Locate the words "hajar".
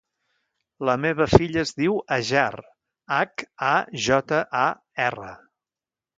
2.15-2.47